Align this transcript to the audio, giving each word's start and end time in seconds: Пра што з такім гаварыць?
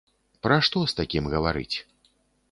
Пра 0.45 0.55
што 0.67 0.79
з 0.91 0.95
такім 0.99 1.27
гаварыць? 1.33 1.77